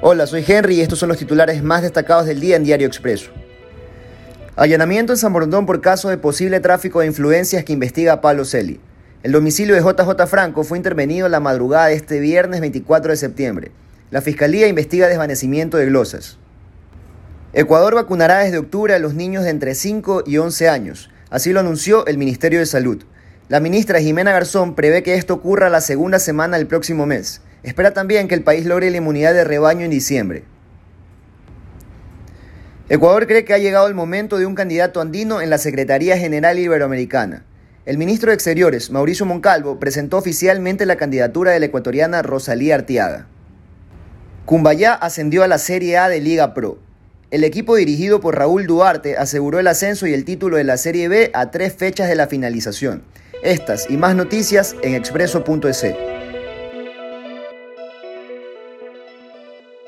Hola, 0.00 0.28
soy 0.28 0.44
Henry 0.46 0.76
y 0.76 0.80
estos 0.80 1.00
son 1.00 1.08
los 1.08 1.18
titulares 1.18 1.60
más 1.60 1.82
destacados 1.82 2.24
del 2.24 2.38
día 2.38 2.54
en 2.54 2.62
Diario 2.62 2.86
Expreso. 2.86 3.32
Allanamiento 4.54 5.12
en 5.12 5.16
San 5.18 5.32
Borondón 5.32 5.66
por 5.66 5.80
caso 5.80 6.08
de 6.08 6.16
posible 6.16 6.60
tráfico 6.60 7.00
de 7.00 7.08
influencias 7.08 7.64
que 7.64 7.72
investiga 7.72 8.20
Pablo 8.20 8.44
Celi. 8.44 8.78
El 9.24 9.32
domicilio 9.32 9.74
de 9.74 9.80
JJ 9.80 10.28
Franco 10.28 10.62
fue 10.62 10.78
intervenido 10.78 11.28
la 11.28 11.40
madrugada 11.40 11.86
de 11.88 11.94
este 11.94 12.20
viernes 12.20 12.60
24 12.60 13.10
de 13.10 13.16
septiembre. 13.16 13.72
La 14.12 14.20
Fiscalía 14.20 14.68
investiga 14.68 15.08
desvanecimiento 15.08 15.76
de 15.78 15.86
glosas. 15.86 16.38
Ecuador 17.52 17.96
vacunará 17.96 18.38
desde 18.38 18.58
octubre 18.58 18.94
a 18.94 19.00
los 19.00 19.14
niños 19.14 19.42
de 19.42 19.50
entre 19.50 19.74
5 19.74 20.22
y 20.26 20.38
11 20.38 20.68
años. 20.68 21.10
Así 21.28 21.52
lo 21.52 21.58
anunció 21.58 22.06
el 22.06 22.18
Ministerio 22.18 22.60
de 22.60 22.66
Salud. 22.66 23.02
La 23.48 23.58
ministra 23.58 23.98
Jimena 23.98 24.30
Garzón 24.30 24.76
prevé 24.76 25.02
que 25.02 25.14
esto 25.14 25.34
ocurra 25.34 25.68
la 25.70 25.80
segunda 25.80 26.20
semana 26.20 26.56
del 26.56 26.68
próximo 26.68 27.04
mes. 27.04 27.40
Espera 27.62 27.92
también 27.92 28.28
que 28.28 28.34
el 28.34 28.42
país 28.42 28.66
logre 28.66 28.90
la 28.90 28.98
inmunidad 28.98 29.34
de 29.34 29.44
rebaño 29.44 29.84
en 29.84 29.90
diciembre. 29.90 30.44
Ecuador 32.88 33.26
cree 33.26 33.44
que 33.44 33.52
ha 33.52 33.58
llegado 33.58 33.86
el 33.86 33.94
momento 33.94 34.38
de 34.38 34.46
un 34.46 34.54
candidato 34.54 35.00
andino 35.00 35.42
en 35.42 35.50
la 35.50 35.58
Secretaría 35.58 36.16
General 36.16 36.58
Iberoamericana. 36.58 37.44
El 37.84 37.98
ministro 37.98 38.30
de 38.30 38.34
Exteriores, 38.34 38.90
Mauricio 38.90 39.26
Moncalvo, 39.26 39.78
presentó 39.78 40.16
oficialmente 40.18 40.86
la 40.86 40.96
candidatura 40.96 41.52
de 41.52 41.60
la 41.60 41.66
ecuatoriana 41.66 42.22
Rosalía 42.22 42.76
Artiaga. 42.76 43.26
Cumbayá 44.46 44.94
ascendió 44.94 45.42
a 45.42 45.48
la 45.48 45.58
Serie 45.58 45.98
A 45.98 46.08
de 46.08 46.20
Liga 46.20 46.54
Pro. 46.54 46.78
El 47.30 47.44
equipo 47.44 47.76
dirigido 47.76 48.20
por 48.20 48.36
Raúl 48.36 48.66
Duarte 48.66 49.18
aseguró 49.18 49.58
el 49.58 49.66
ascenso 49.66 50.06
y 50.06 50.14
el 50.14 50.24
título 50.24 50.56
de 50.56 50.64
la 50.64 50.78
Serie 50.78 51.08
B 51.08 51.30
a 51.34 51.50
tres 51.50 51.74
fechas 51.74 52.08
de 52.08 52.14
la 52.14 52.26
finalización. 52.26 53.02
Estas 53.42 53.90
y 53.90 53.98
más 53.98 54.16
noticias 54.16 54.74
en 54.82 54.94
expreso.es. 54.94 55.84